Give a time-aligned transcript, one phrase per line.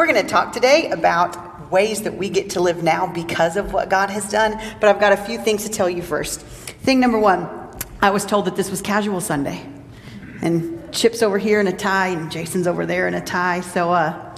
[0.00, 3.74] We're going to talk today about ways that we get to live now because of
[3.74, 6.40] what God has done, but I've got a few things to tell you first.
[6.40, 7.46] Thing number one
[8.00, 9.62] I was told that this was casual Sunday,
[10.40, 13.92] and Chip's over here in a tie, and Jason's over there in a tie, so,
[13.92, 14.34] uh,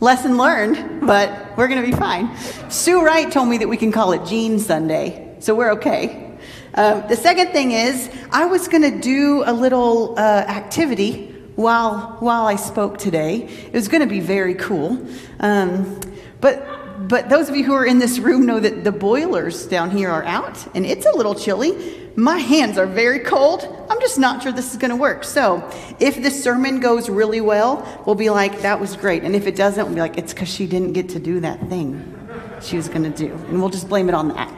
[0.00, 2.36] lesson learned, but we're going to be fine.
[2.68, 6.36] Sue Wright told me that we can call it Jean Sunday, so we're okay.
[6.74, 12.16] Uh, the second thing is, I was going to do a little uh, activity while
[12.20, 13.42] while I spoke today.
[13.42, 15.04] It was going to be very cool,
[15.40, 16.00] um,
[16.40, 19.90] but but those of you who are in this room know that the boilers down
[19.90, 22.02] here are out, and it's a little chilly.
[22.16, 23.86] My hands are very cold.
[23.90, 25.22] I'm just not sure this is going to work.
[25.22, 29.22] So, if the sermon goes really well, we'll be like, that was great.
[29.22, 31.60] And if it doesn't, we'll be like, it's because she didn't get to do that
[31.68, 32.14] thing
[32.62, 33.34] she was going to do.
[33.48, 34.52] And we'll just blame it on that.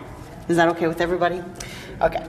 [0.48, 1.42] Is that okay with everybody?
[2.00, 2.26] Okay.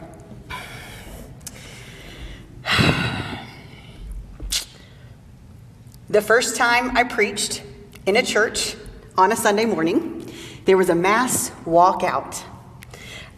[6.09, 7.61] The first time I preached
[8.05, 8.75] in a church
[9.15, 10.27] on a Sunday morning,
[10.65, 12.43] there was a mass walkout.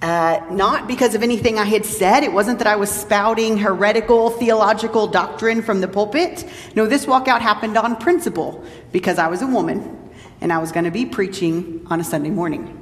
[0.02, 2.24] Uh, not because of anything I had said.
[2.24, 6.50] It wasn't that I was spouting heretical theological doctrine from the pulpit.
[6.74, 10.86] No, this walkout happened on principle because I was a woman and I was going
[10.86, 12.78] to be preaching on a Sunday morning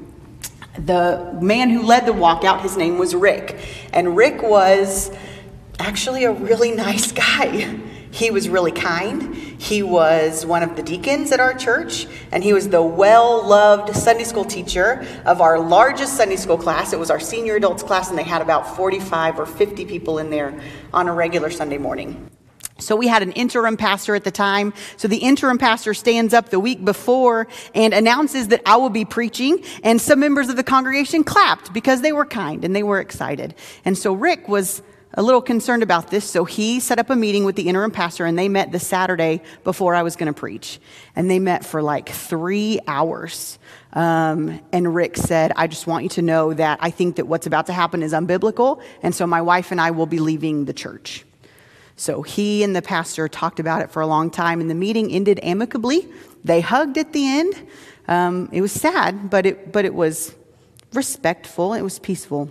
[0.85, 3.59] the man who led the walkout, his name was Rick.
[3.91, 5.11] And Rick was
[5.77, 7.79] actually a really nice guy.
[8.11, 9.35] He was really kind.
[9.35, 13.95] He was one of the deacons at our church, and he was the well loved
[13.95, 16.91] Sunday school teacher of our largest Sunday school class.
[16.91, 20.29] It was our senior adults class, and they had about 45 or 50 people in
[20.29, 20.59] there
[20.93, 22.29] on a regular Sunday morning.
[22.79, 24.73] So we had an interim pastor at the time.
[24.97, 29.05] So the interim pastor stands up the week before and announces that I will be
[29.05, 29.63] preaching.
[29.83, 33.53] And some members of the congregation clapped because they were kind and they were excited.
[33.85, 34.81] And so Rick was
[35.13, 36.23] a little concerned about this.
[36.23, 39.41] So he set up a meeting with the interim pastor and they met the Saturday
[39.63, 40.79] before I was going to preach.
[41.15, 43.57] And they met for like three hours.
[43.93, 47.47] Um, and Rick said, I just want you to know that I think that what's
[47.47, 48.81] about to happen is unbiblical.
[49.01, 51.25] And so my wife and I will be leaving the church.
[51.95, 55.11] So he and the pastor talked about it for a long time, and the meeting
[55.11, 56.07] ended amicably.
[56.45, 57.67] They hugged at the end.
[58.07, 60.33] Um, it was sad, but it, but it was
[60.93, 62.49] respectful, it was peaceful.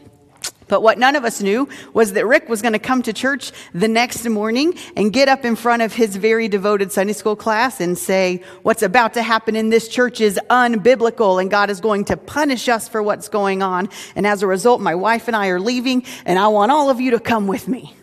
[0.69, 3.53] But what none of us knew was that Rick was going to come to church
[3.73, 7.81] the next morning and get up in front of his very devoted Sunday school class
[7.81, 12.05] and say, What's about to happen in this church is unbiblical and God is going
[12.07, 13.89] to punish us for what's going on.
[14.15, 17.01] And as a result, my wife and I are leaving and I want all of
[17.01, 17.95] you to come with me.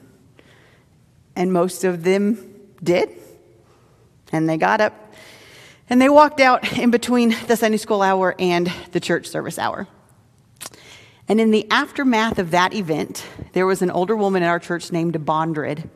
[1.36, 2.38] And most of them
[2.84, 3.10] did.
[4.32, 5.14] And they got up
[5.90, 9.88] and they walked out in between the Sunday school hour and the church service hour.
[11.28, 14.92] And in the aftermath of that event, there was an older woman in our church
[14.92, 15.90] named Bondred.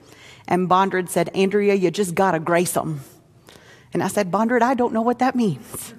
[0.47, 3.01] And Bondred said, Andrea, you just got to grace them.
[3.93, 5.93] And I said, Bondred, I don't know what that means.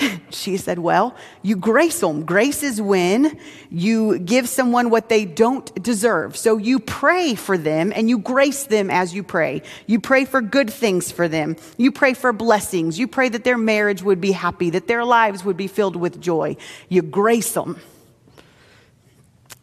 [0.30, 2.24] she said, Well, you grace them.
[2.24, 3.38] Grace is when
[3.68, 6.36] you give someone what they don't deserve.
[6.36, 9.62] So you pray for them and you grace them as you pray.
[9.86, 11.56] You pray for good things for them.
[11.76, 12.98] You pray for blessings.
[12.98, 16.20] You pray that their marriage would be happy, that their lives would be filled with
[16.20, 16.56] joy.
[16.88, 17.80] You grace them.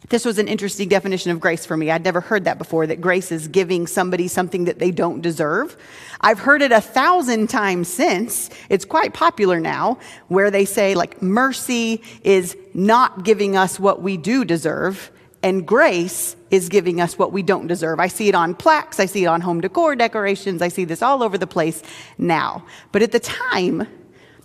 [0.08, 1.90] This was an interesting definition of grace for me.
[1.90, 5.76] I'd never heard that before, that grace is giving somebody something that they don't deserve.
[6.20, 8.48] I've heard it a thousand times since.
[8.70, 9.98] It's quite popular now,
[10.28, 15.10] where they say, like, mercy is not giving us what we do deserve,
[15.42, 18.00] and grace is giving us what we don't deserve.
[18.00, 21.02] I see it on plaques, I see it on home decor decorations, I see this
[21.02, 21.82] all over the place
[22.16, 22.64] now.
[22.92, 23.86] But at the time,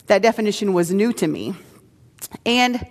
[0.08, 1.56] that definition was new to me.
[2.46, 2.86] And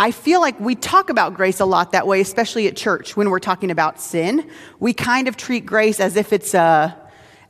[0.00, 3.30] I feel like we talk about grace a lot that way, especially at church when
[3.30, 4.48] we're talking about sin.
[4.78, 6.96] We kind of treat grace as if it's a,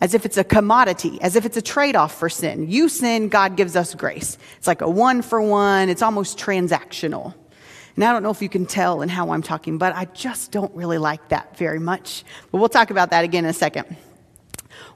[0.00, 2.70] as if it's a commodity, as if it's a trade off for sin.
[2.70, 4.38] You sin, God gives us grace.
[4.56, 7.34] It's like a one for one, it's almost transactional.
[7.96, 10.50] And I don't know if you can tell in how I'm talking, but I just
[10.50, 12.24] don't really like that very much.
[12.50, 13.94] But we'll talk about that again in a second.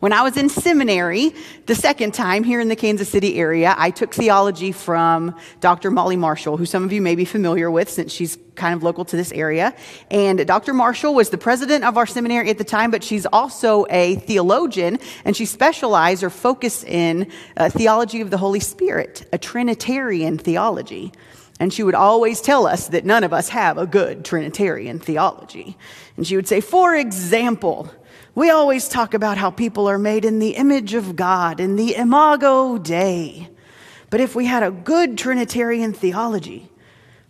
[0.02, 1.32] When I was in seminary,
[1.66, 5.92] the second time here in the Kansas City area, I took theology from Dr.
[5.92, 9.04] Molly Marshall, who some of you may be familiar with since she's kind of local
[9.04, 9.72] to this area.
[10.10, 10.74] And Dr.
[10.74, 14.98] Marshall was the president of our seminary at the time, but she's also a theologian,
[15.24, 21.12] and she specialized or focused in uh, theology of the Holy Spirit, a Trinitarian theology.
[21.60, 25.77] And she would always tell us that none of us have a good Trinitarian theology.
[26.16, 27.88] And she would say, for example,
[28.34, 31.94] we always talk about how people are made in the image of God, in the
[31.96, 33.48] imago Dei.
[34.10, 36.70] But if we had a good Trinitarian theology,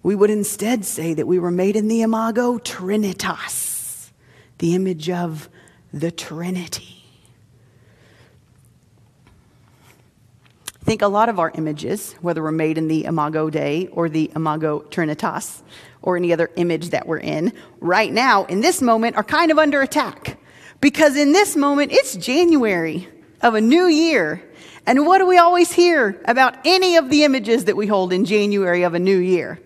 [0.02, 4.10] we would instead say that we were made in the imago Trinitas,
[4.58, 5.48] the image of
[5.92, 7.02] the Trinity.
[10.80, 14.08] I think a lot of our images, whether we're made in the Imago Dei or
[14.08, 15.62] the Imago Trinitas
[16.02, 19.60] or any other image that we're in, right now, in this moment, are kind of
[19.60, 20.41] under attack.
[20.82, 23.08] Because in this moment, it's January
[23.40, 24.42] of a new year.
[24.84, 28.24] And what do we always hear about any of the images that we hold in
[28.24, 29.60] January of a new year?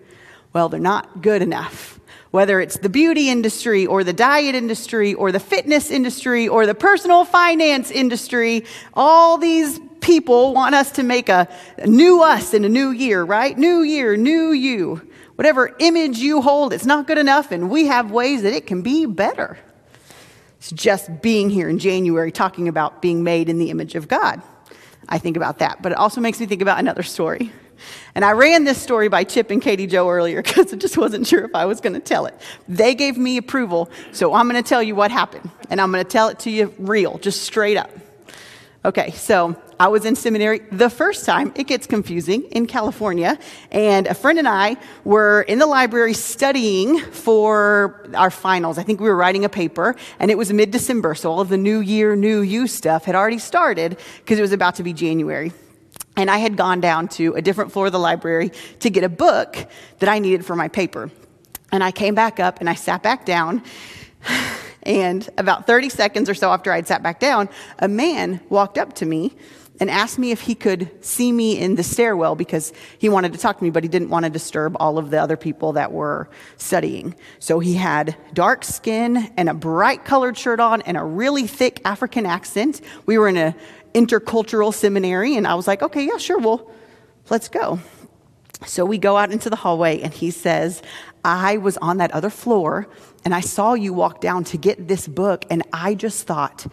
[0.53, 1.99] Well, they're not good enough.
[2.29, 6.75] Whether it's the beauty industry or the diet industry or the fitness industry or the
[6.75, 11.47] personal finance industry, all these people want us to make a,
[11.83, 13.57] new us in a new year, right?
[13.57, 15.01] New year, new you.
[15.33, 18.83] Whatever image you hold, it's not good enough, and we have ways that it can
[18.83, 19.57] be better.
[20.57, 24.41] It's just being here in January talking about being made in the image of God.
[25.07, 27.51] I think about that, but it also makes me think about another story.
[28.15, 31.27] And I ran this story by Chip and Katie Joe earlier because I just wasn't
[31.27, 32.35] sure if I was going to tell it.
[32.67, 35.49] They gave me approval, so I'm going to tell you what happened.
[35.69, 37.91] And I'm going to tell it to you real, just straight up.
[38.83, 41.53] Okay, so I was in seminary the first time.
[41.55, 43.37] It gets confusing in California.
[43.71, 48.79] And a friend and I were in the library studying for our finals.
[48.79, 51.13] I think we were writing a paper, and it was mid December.
[51.13, 54.51] So all of the new year, new you stuff had already started because it was
[54.51, 55.51] about to be January.
[56.15, 59.09] And I had gone down to a different floor of the library to get a
[59.09, 59.57] book
[59.99, 61.11] that I needed for my paper.
[61.71, 63.63] And I came back up and I sat back down.
[64.83, 68.93] And about 30 seconds or so after I'd sat back down, a man walked up
[68.93, 69.35] to me
[69.79, 73.39] and asked me if he could see me in the stairwell because he wanted to
[73.39, 75.91] talk to me, but he didn't want to disturb all of the other people that
[75.91, 77.15] were studying.
[77.39, 81.81] So he had dark skin and a bright colored shirt on and a really thick
[81.85, 82.81] African accent.
[83.05, 83.55] We were in an
[83.93, 86.71] intercultural seminary, and I was like, okay, yeah, sure, well,
[87.29, 87.79] let's go.
[88.65, 90.81] So we go out into the hallway, and he says,
[91.23, 92.87] I was on that other floor
[93.25, 96.65] and I saw you walk down to get this book, and I just thought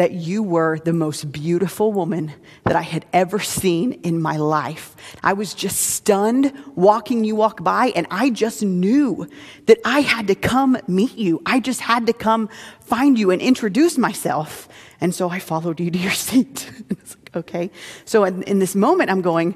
[0.00, 2.32] that you were the most beautiful woman
[2.64, 4.96] that I had ever seen in my life.
[5.22, 9.28] I was just stunned walking you walk by, and I just knew
[9.66, 11.42] that I had to come meet you.
[11.44, 12.48] I just had to come
[12.80, 14.70] find you and introduce myself.
[15.02, 16.70] And so I followed you to your seat.
[16.88, 17.70] like, okay.
[18.06, 19.54] So in, in this moment, I'm going,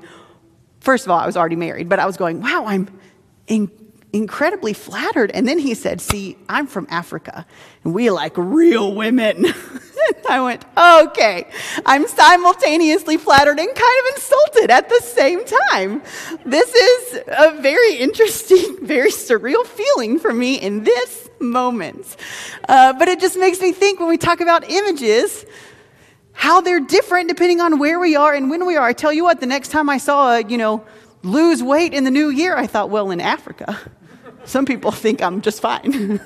[0.81, 2.91] first of all, I was already married, but I was going, wow, I'm
[3.47, 3.71] in
[4.13, 5.31] incredibly flattered.
[5.33, 7.47] And then he said, See, I'm from Africa,
[7.83, 9.47] and we like real women.
[10.31, 11.49] I went, Okay.
[11.87, 16.03] I'm simultaneously flattered and kind of insulted at the same time.
[16.45, 22.17] This is a very interesting, very surreal feeling for me in this moment.
[22.69, 25.45] Uh, but it just makes me think when we talk about images,
[26.33, 28.87] how they're different depending on where we are and when we are.
[28.87, 30.85] I tell you what, the next time I saw a, you know,
[31.23, 33.79] lose weight in the new year, I thought, well, in Africa.
[34.45, 36.21] Some people think I'm just fine.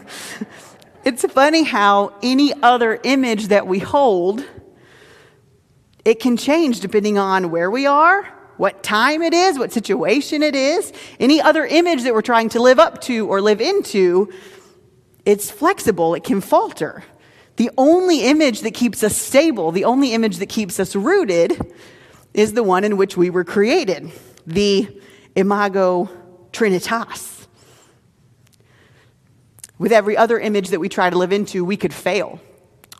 [1.08, 4.44] It's funny how any other image that we hold,
[6.04, 8.24] it can change depending on where we are,
[8.58, 10.92] what time it is, what situation it is.
[11.18, 14.30] Any other image that we're trying to live up to or live into,
[15.24, 17.02] it's flexible, it can falter.
[17.56, 21.58] The only image that keeps us stable, the only image that keeps us rooted,
[22.34, 24.12] is the one in which we were created
[24.46, 25.00] the
[25.34, 26.10] Imago
[26.52, 27.37] Trinitas.
[29.78, 32.40] With every other image that we try to live into, we could fail.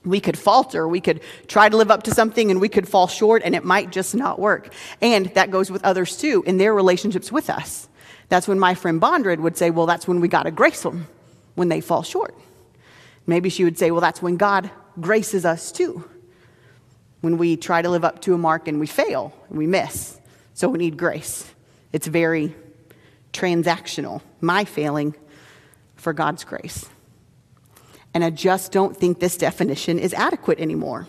[0.05, 0.87] We could falter.
[0.87, 3.65] We could try to live up to something and we could fall short and it
[3.65, 4.73] might just not work.
[5.01, 7.89] And that goes with others too in their relationships with us.
[8.29, 11.09] That's when my friend Bondred would say, Well, that's when we got to grace them
[11.55, 12.35] when they fall short.
[13.27, 16.09] Maybe she would say, Well, that's when God graces us too.
[17.21, 20.21] When we try to live up to a mark and we fail and we miss.
[20.55, 21.53] So we need grace.
[21.93, 22.55] It's very
[23.33, 24.23] transactional.
[24.41, 25.15] My failing
[25.99, 26.87] for God's grace.
[28.15, 31.07] And I just don't think this definition is adequate anymore.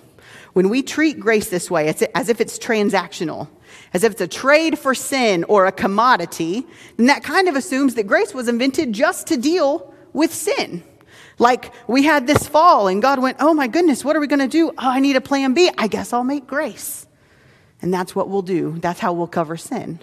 [0.53, 3.47] When we treat grace this way, it's as if it's transactional,
[3.93, 6.65] as if it's a trade for sin or a commodity,
[6.97, 10.83] then that kind of assumes that grace was invented just to deal with sin.
[11.37, 14.39] Like we had this fall and God went, Oh my goodness, what are we going
[14.39, 14.69] to do?
[14.71, 15.69] Oh, I need a plan B.
[15.77, 17.07] I guess I'll make grace.
[17.81, 18.77] And that's what we'll do.
[18.79, 19.99] That's how we'll cover sin.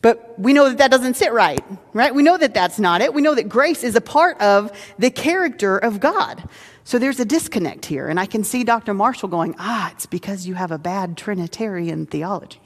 [0.00, 2.14] But we know that that doesn't sit right, right?
[2.14, 3.12] We know that that's not it.
[3.12, 6.48] We know that grace is a part of the character of God.
[6.84, 8.08] So there's a disconnect here.
[8.08, 8.94] And I can see Dr.
[8.94, 12.60] Marshall going, ah, it's because you have a bad Trinitarian theology.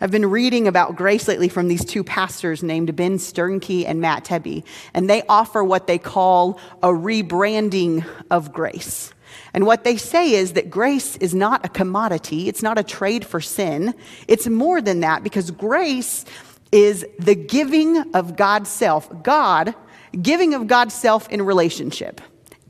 [0.00, 4.24] I've been reading about grace lately from these two pastors named Ben Sternke and Matt
[4.24, 4.64] Tebbe,
[4.94, 9.12] and they offer what they call a rebranding of grace.
[9.54, 13.24] And what they say is that grace is not a commodity, it's not a trade
[13.24, 13.94] for sin.
[14.28, 16.24] It's more than that because grace
[16.70, 19.22] is the giving of God's self.
[19.22, 19.74] God,
[20.20, 22.20] giving of God's self in relationship.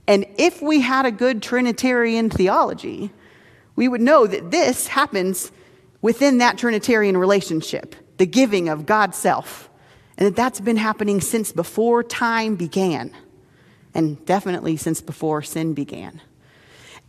[0.07, 3.11] And if we had a good Trinitarian theology,
[3.77, 5.53] we would know that this happens
[6.01, 9.71] within that Trinitarian relationship, the giving of God's self,
[10.19, 13.13] and that that's been happening since before time began,
[13.95, 16.21] and definitely since before sin began.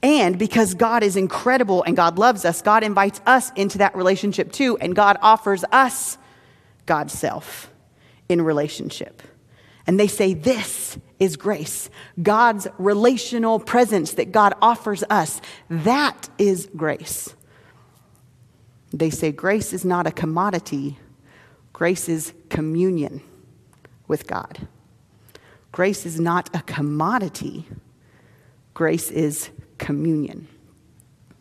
[0.03, 4.51] And because God is incredible and God loves us, God invites us into that relationship
[4.51, 6.17] too, and God offers us
[6.85, 7.71] God's self
[8.27, 9.23] in relationship.
[9.87, 11.89] And they say, This is grace.
[12.21, 15.39] God's relational presence that God offers us.
[15.69, 17.33] That is grace.
[18.91, 20.99] They say, Grace is not a commodity,
[21.71, 23.21] grace is communion
[24.09, 24.67] with God.
[25.71, 27.67] Grace is not a commodity,
[28.73, 29.49] grace is
[29.83, 30.47] communion.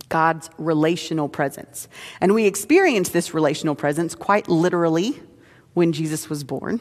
[0.08, 1.88] God's relational presence.
[2.20, 5.18] And we experience this relational presence quite literally
[5.72, 6.80] when Jesus was born.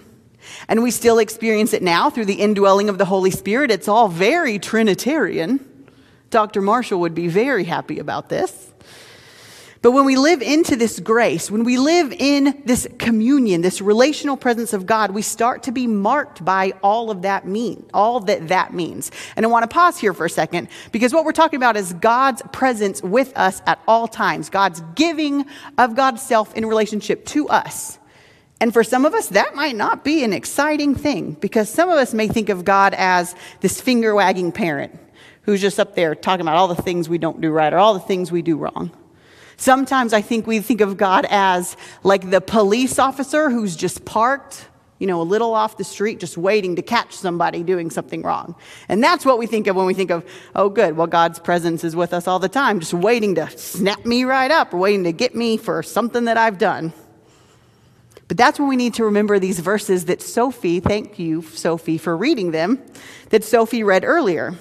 [0.67, 3.71] And we still experience it now through the indwelling of the Holy Spirit.
[3.71, 5.65] It's all very Trinitarian.
[6.31, 6.61] Dr.
[6.61, 8.70] Marshall would be very happy about this.
[9.81, 14.37] But when we live into this grace, when we live in this communion, this relational
[14.37, 18.49] presence of God, we start to be marked by all of that mean, all that
[18.49, 19.09] that means.
[19.35, 21.93] And I want to pause here for a second because what we're talking about is
[21.93, 25.47] God's presence with us at all times, God's giving
[25.79, 27.97] of God's self in relationship to us.
[28.59, 31.97] And for some of us, that might not be an exciting thing because some of
[31.97, 34.99] us may think of God as this finger wagging parent
[35.41, 37.95] who's just up there talking about all the things we don't do right or all
[37.95, 38.91] the things we do wrong.
[39.61, 44.67] Sometimes I think we think of God as like the police officer who's just parked,
[44.97, 48.55] you know, a little off the street, just waiting to catch somebody doing something wrong.
[48.89, 50.25] And that's what we think of when we think of,
[50.55, 54.03] oh, good, well, God's presence is with us all the time, just waiting to snap
[54.03, 56.91] me right up waiting to get me for something that I've done.
[58.27, 62.17] But that's when we need to remember these verses that Sophie, thank you, Sophie, for
[62.17, 62.81] reading them,
[63.29, 64.55] that Sophie read earlier.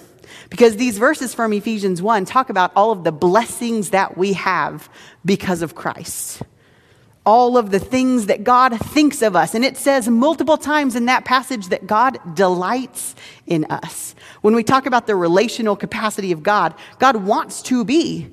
[0.50, 4.90] Because these verses from Ephesians 1 talk about all of the blessings that we have
[5.24, 6.42] because of Christ.
[7.24, 9.54] All of the things that God thinks of us.
[9.54, 13.14] And it says multiple times in that passage that God delights
[13.46, 14.16] in us.
[14.40, 18.32] When we talk about the relational capacity of God, God wants to be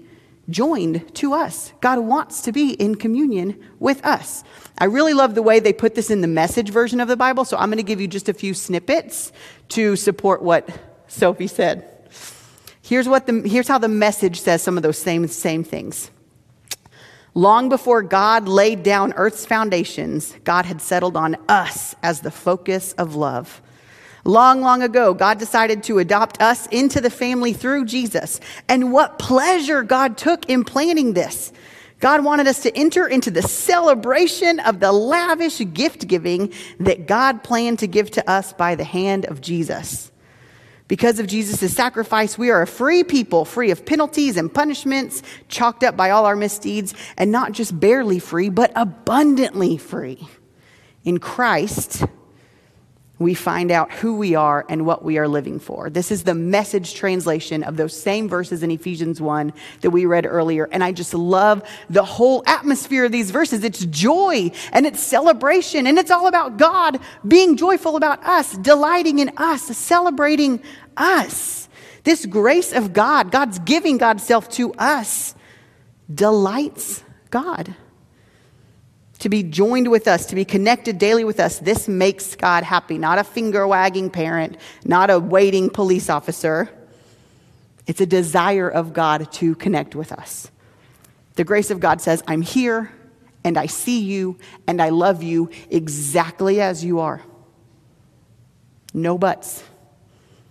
[0.49, 1.73] joined to us.
[1.81, 4.43] God wants to be in communion with us.
[4.77, 7.45] I really love the way they put this in the message version of the Bible,
[7.45, 9.31] so I'm going to give you just a few snippets
[9.69, 10.69] to support what
[11.07, 11.96] Sophie said.
[12.87, 16.09] Here's, what the, here's how the message says some of those same, same things.
[17.33, 22.93] Long before God laid down earth's foundations, God had settled on us as the focus
[22.93, 23.61] of love.
[24.23, 28.39] Long, long ago, God decided to adopt us into the family through Jesus.
[28.69, 31.51] And what pleasure God took in planning this.
[31.99, 37.43] God wanted us to enter into the celebration of the lavish gift giving that God
[37.43, 40.09] planned to give to us by the hand of Jesus.
[40.87, 45.83] Because of Jesus' sacrifice, we are a free people, free of penalties and punishments, chalked
[45.83, 50.27] up by all our misdeeds, and not just barely free, but abundantly free.
[51.03, 52.05] In Christ,
[53.19, 55.89] we find out who we are and what we are living for.
[55.89, 60.25] This is the message translation of those same verses in Ephesians 1 that we read
[60.25, 60.69] earlier.
[60.71, 63.63] And I just love the whole atmosphere of these verses.
[63.63, 69.19] It's joy and it's celebration and it's all about God being joyful about us, delighting
[69.19, 70.61] in us, celebrating
[70.95, 71.69] us.
[72.03, 75.35] This grace of God, God's giving God's self to us,
[76.13, 77.75] delights God
[79.19, 81.59] to be joined with us, to be connected daily with us.
[81.59, 86.69] This makes God happy, not a finger wagging parent, not a waiting police officer.
[87.87, 90.51] It's a desire of God to connect with us.
[91.35, 92.91] The grace of God says, I'm here
[93.43, 97.21] and I see you and I love you exactly as you are.
[98.93, 99.63] No buts,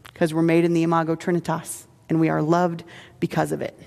[0.05, 2.85] because we're made in the Imago Trinitas and we are loved
[3.21, 3.79] because of it.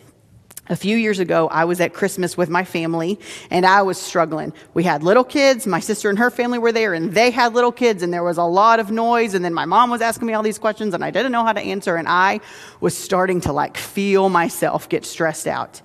[0.71, 4.53] A few years ago, I was at Christmas with my family and I was struggling.
[4.75, 5.65] We had little kids.
[5.65, 8.38] My sister and her family were there and they had little kids and there was
[8.38, 9.33] a lot of noise.
[9.33, 11.53] And then my mom was asking me all these questions and I didn't know how
[11.53, 11.95] to answer.
[11.95, 12.39] And I
[12.81, 15.81] was starting to like feel myself get stressed out.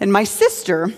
[0.00, 0.92] And my sister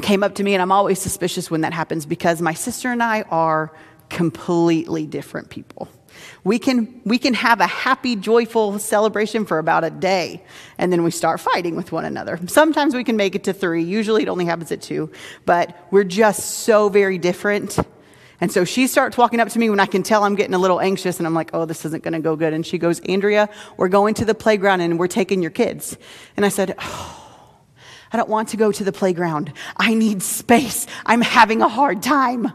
[0.00, 3.02] came up to me and I'm always suspicious when that happens because my sister and
[3.02, 3.72] I are
[4.08, 5.88] completely different people.
[6.44, 10.42] We can, we can have a happy, joyful celebration for about a day,
[10.78, 12.38] and then we start fighting with one another.
[12.46, 13.82] Sometimes we can make it to three.
[13.82, 15.10] Usually it only happens at two,
[15.46, 17.78] but we're just so very different.
[18.40, 20.58] And so she starts walking up to me when I can tell I'm getting a
[20.58, 22.52] little anxious, and I'm like, oh, this isn't going to go good.
[22.52, 25.96] And she goes, Andrea, we're going to the playground and we're taking your kids.
[26.36, 27.18] And I said, oh,
[28.12, 29.52] I don't want to go to the playground.
[29.76, 30.86] I need space.
[31.04, 32.52] I'm having a hard time.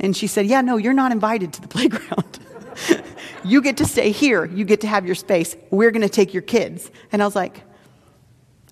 [0.00, 2.38] And she said, Yeah, no, you're not invited to the playground.
[3.44, 4.44] you get to stay here.
[4.44, 5.56] You get to have your space.
[5.70, 6.90] We're going to take your kids.
[7.12, 7.62] And I was like,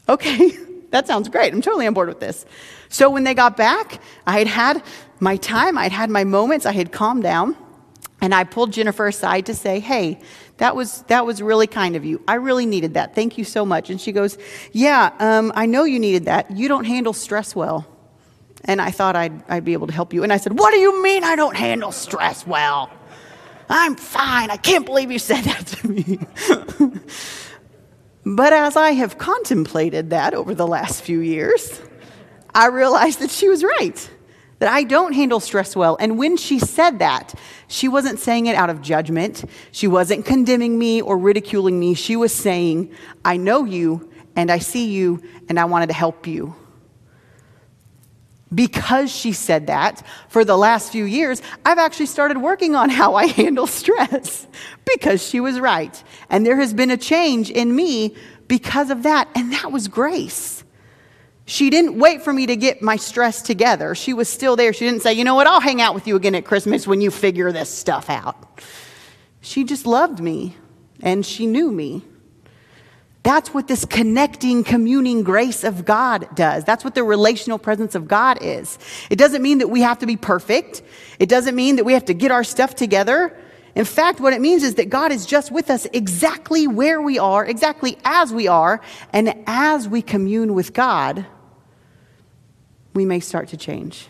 [0.09, 0.51] okay.
[0.93, 1.53] that sounds great.
[1.53, 2.47] I'm totally on board with this.
[2.89, 4.83] So when they got back, I had had
[5.19, 7.57] my time, I'd had my moments, I had calmed down,
[8.21, 10.21] and I pulled Jennifer aside to say, hey,
[10.59, 12.23] that was, that was really kind of you.
[12.29, 13.15] I really needed that.
[13.15, 13.91] Thank you so much.
[13.91, 14.39] And she goes,
[14.73, 16.51] yeah, um, I know you needed that.
[16.51, 17.87] You don't handle stress well.
[18.65, 20.23] And I thought I'd, I'd be able to help you.
[20.23, 22.91] And I said, what do you mean I don't handle stress well?
[23.75, 24.51] I'm fine.
[24.51, 26.19] I can't believe you said that to me.
[28.27, 31.81] but as I have contemplated that over the last few years,
[32.55, 34.11] I realized that she was right,
[34.59, 35.97] that I don't handle stress well.
[35.99, 37.33] And when she said that,
[37.67, 39.43] she wasn't saying it out of judgment.
[39.71, 41.95] She wasn't condemning me or ridiculing me.
[41.95, 42.93] She was saying,
[43.25, 46.55] I know you and I see you and I wanted to help you
[48.55, 53.15] because she said that for the last few years, I've actually started working on how
[53.15, 54.47] I handle stress
[54.95, 56.03] because she was right.
[56.31, 58.17] And there has been a change in me
[58.49, 59.29] because of that.
[59.35, 60.65] And that was grace.
[61.45, 63.95] She didn't wait for me to get my stress together.
[63.95, 64.73] She was still there.
[64.73, 67.01] She didn't say, you know what, I'll hang out with you again at Christmas when
[67.01, 68.61] you figure this stuff out.
[69.41, 70.57] She just loved me
[71.01, 72.05] and she knew me.
[73.23, 76.65] That's what this connecting, communing grace of God does.
[76.65, 78.79] That's what the relational presence of God is.
[79.11, 80.83] It doesn't mean that we have to be perfect.
[81.21, 83.37] It doesn't mean that we have to get our stuff together.
[83.75, 87.19] In fact, what it means is that God is just with us exactly where we
[87.19, 88.81] are, exactly as we are.
[89.13, 91.25] And as we commune with God,
[92.93, 94.09] we may start to change.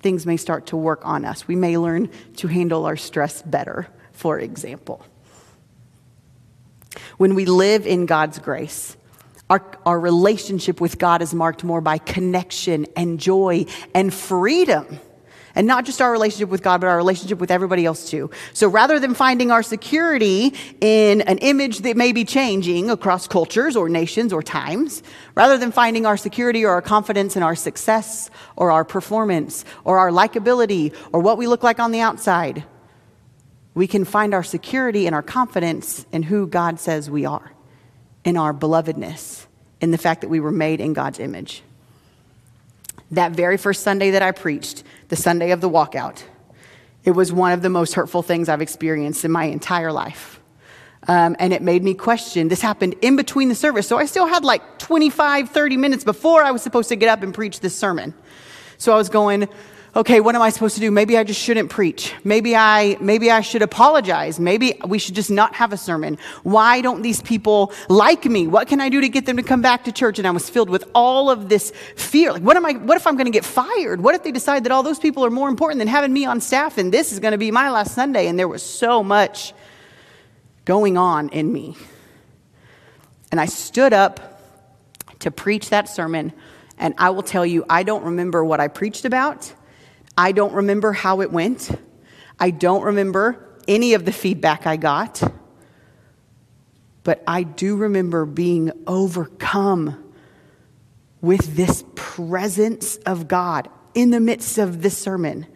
[0.00, 1.46] Things may start to work on us.
[1.46, 5.04] We may learn to handle our stress better, for example.
[7.16, 8.96] When we live in God's grace,
[9.50, 15.00] our, our relationship with God is marked more by connection and joy and freedom.
[15.56, 18.30] And not just our relationship with God, but our relationship with everybody else too.
[18.54, 23.76] So rather than finding our security in an image that may be changing across cultures
[23.76, 25.02] or nations or times,
[25.36, 29.98] rather than finding our security or our confidence in our success or our performance or
[29.98, 32.64] our likability or what we look like on the outside,
[33.74, 37.52] we can find our security and our confidence in who God says we are,
[38.24, 39.46] in our belovedness,
[39.80, 41.62] in the fact that we were made in God's image.
[43.10, 46.22] That very first Sunday that I preached, the Sunday of the walkout,
[47.04, 50.40] it was one of the most hurtful things I've experienced in my entire life.
[51.06, 52.48] Um, and it made me question.
[52.48, 53.86] This happened in between the service.
[53.86, 57.22] So I still had like 25, 30 minutes before I was supposed to get up
[57.22, 58.14] and preach this sermon.
[58.78, 59.48] So I was going,
[59.96, 60.90] okay, what am I supposed to do?
[60.90, 62.12] Maybe I just shouldn't preach.
[62.24, 64.40] Maybe I, maybe I should apologize.
[64.40, 66.18] Maybe we should just not have a sermon.
[66.42, 68.46] Why don't these people like me?
[68.46, 70.18] What can I do to get them to come back to church?
[70.18, 72.32] And I was filled with all of this fear.
[72.32, 74.00] Like, what am I, what if I'm going to get fired?
[74.00, 76.40] What if they decide that all those people are more important than having me on
[76.40, 78.26] staff and this is going to be my last Sunday?
[78.26, 79.54] And there was so much
[80.64, 81.76] going on in me.
[83.30, 84.40] And I stood up
[85.20, 86.32] to preach that sermon.
[86.78, 89.52] And I will tell you, I don't remember what I preached about.
[90.16, 91.70] I don't remember how it went.
[92.38, 95.22] I don't remember any of the feedback I got.
[97.02, 100.12] But I do remember being overcome
[101.20, 105.46] with this presence of God in the midst of this sermon.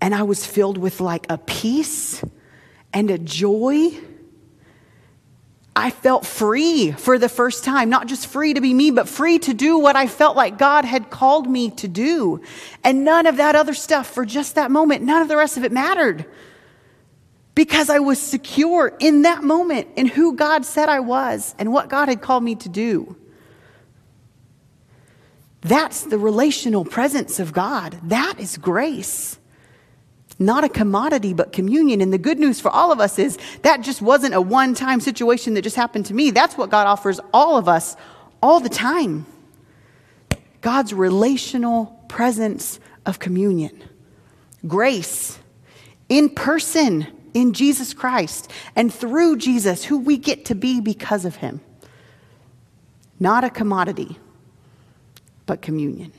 [0.00, 2.24] And I was filled with like a peace
[2.92, 3.90] and a joy
[5.74, 9.38] I felt free for the first time, not just free to be me, but free
[9.40, 12.42] to do what I felt like God had called me to do.
[12.82, 15.64] And none of that other stuff for just that moment, none of the rest of
[15.64, 16.26] it mattered.
[17.54, 21.88] Because I was secure in that moment in who God said I was and what
[21.88, 23.16] God had called me to do.
[25.62, 27.98] That's the relational presence of God.
[28.04, 29.39] That is grace
[30.40, 32.00] not a commodity, but communion.
[32.00, 34.98] And the good news for all of us is that just wasn't a one time
[34.98, 36.30] situation that just happened to me.
[36.30, 37.94] That's what God offers all of us
[38.42, 39.26] all the time.
[40.62, 43.82] God's relational presence of communion,
[44.66, 45.38] grace
[46.08, 51.36] in person in Jesus Christ and through Jesus, who we get to be because of
[51.36, 51.60] him.
[53.18, 54.18] Not a commodity,
[55.44, 56.12] but communion.